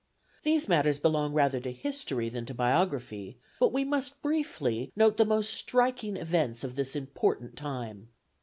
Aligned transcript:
These 0.41 0.67
matters 0.67 0.97
belong 0.97 1.31
rather 1.31 1.59
to 1.59 1.71
history 1.71 2.27
than 2.27 2.47
to 2.47 2.55
biography, 2.55 3.37
but 3.59 3.71
we 3.71 3.83
must 3.83 4.19
briefly 4.23 4.91
note 4.95 5.17
the 5.17 5.25
most 5.25 5.53
striking 5.53 6.17
events 6.17 6.63
of 6.63 6.75
this 6.75 6.95
important 6.95 7.55
time. 7.55 8.09